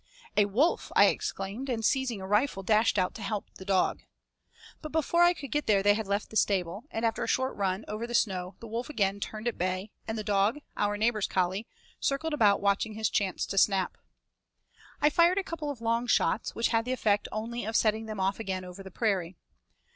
"A 0.35 0.45
wolf," 0.45 0.91
I 0.95 1.05
exclaimed, 1.09 1.69
and 1.69 1.85
seizing 1.85 2.21
a 2.21 2.27
rifle 2.27 2.63
dashed 2.63 2.97
out 2.97 3.13
to 3.13 3.21
help 3.21 3.45
the 3.59 3.65
dog. 3.65 3.99
But 4.81 4.91
before 4.91 5.21
I 5.21 5.35
could 5.35 5.51
get 5.51 5.67
there 5.67 5.83
they 5.83 5.93
had 5.93 6.07
left 6.07 6.31
the 6.31 6.35
stable, 6.35 6.85
and 6.89 7.05
after 7.05 7.23
a 7.23 7.27
short 7.27 7.55
run 7.55 7.85
over 7.87 8.07
the 8.07 8.15
snow 8.15 8.55
the 8.61 8.67
wolf 8.67 8.89
again 8.89 9.19
turned 9.19 9.47
at 9.47 9.59
bay, 9.59 9.91
and 10.07 10.17
the 10.17 10.23
dog, 10.23 10.57
our 10.75 10.97
neighbor's 10.97 11.27
collie, 11.27 11.67
circled 11.99 12.33
about 12.33 12.61
watching 12.61 12.95
his 12.95 13.11
chance 13.11 13.45
to 13.45 13.59
snap. 13.59 13.95
I 14.99 15.11
fired 15.11 15.37
a 15.37 15.43
couple 15.43 15.69
of 15.69 15.81
long 15.81 16.07
shots, 16.07 16.55
which 16.55 16.69
had 16.69 16.83
the 16.83 16.93
effect 16.93 17.27
only 17.31 17.63
of 17.63 17.75
setting 17.75 18.07
them 18.07 18.19
off 18.19 18.39
again 18.39 18.65
over 18.65 18.81
the 18.81 18.89
prairie. 18.89 19.35